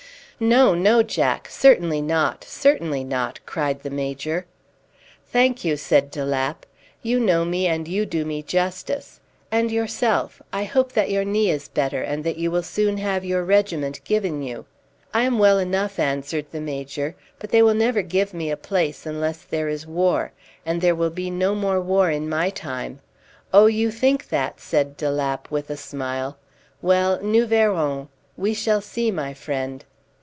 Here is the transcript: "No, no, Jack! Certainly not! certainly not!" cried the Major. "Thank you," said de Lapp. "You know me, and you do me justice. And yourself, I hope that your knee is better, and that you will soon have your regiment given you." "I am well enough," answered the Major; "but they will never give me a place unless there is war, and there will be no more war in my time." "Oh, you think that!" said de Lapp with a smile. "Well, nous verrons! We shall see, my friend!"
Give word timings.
"No, 0.43 0.73
no, 0.73 1.03
Jack! 1.03 1.47
Certainly 1.51 2.01
not! 2.01 2.43
certainly 2.45 3.03
not!" 3.03 3.39
cried 3.45 3.81
the 3.83 3.91
Major. 3.91 4.47
"Thank 5.27 5.63
you," 5.63 5.77
said 5.77 6.09
de 6.09 6.25
Lapp. 6.25 6.65
"You 7.03 7.19
know 7.19 7.45
me, 7.45 7.67
and 7.67 7.87
you 7.87 8.07
do 8.07 8.25
me 8.25 8.41
justice. 8.41 9.19
And 9.51 9.69
yourself, 9.71 10.41
I 10.51 10.63
hope 10.63 10.93
that 10.93 11.11
your 11.11 11.23
knee 11.23 11.51
is 11.51 11.67
better, 11.67 12.01
and 12.01 12.23
that 12.23 12.37
you 12.37 12.49
will 12.49 12.63
soon 12.63 12.97
have 12.97 13.23
your 13.23 13.43
regiment 13.43 14.03
given 14.03 14.41
you." 14.41 14.65
"I 15.13 15.25
am 15.25 15.37
well 15.37 15.59
enough," 15.59 15.99
answered 15.99 16.47
the 16.51 16.59
Major; 16.59 17.13
"but 17.37 17.51
they 17.51 17.61
will 17.61 17.75
never 17.75 18.01
give 18.01 18.33
me 18.33 18.49
a 18.49 18.57
place 18.57 19.05
unless 19.05 19.43
there 19.43 19.69
is 19.69 19.85
war, 19.85 20.31
and 20.65 20.81
there 20.81 20.95
will 20.95 21.11
be 21.11 21.29
no 21.29 21.53
more 21.53 21.79
war 21.79 22.09
in 22.09 22.27
my 22.27 22.49
time." 22.49 22.97
"Oh, 23.53 23.67
you 23.67 23.91
think 23.91 24.29
that!" 24.29 24.59
said 24.59 24.97
de 24.97 25.11
Lapp 25.11 25.51
with 25.51 25.69
a 25.69 25.77
smile. 25.77 26.39
"Well, 26.81 27.19
nous 27.21 27.47
verrons! 27.47 28.07
We 28.35 28.55
shall 28.55 28.81
see, 28.81 29.11
my 29.11 29.35
friend!" 29.35 29.85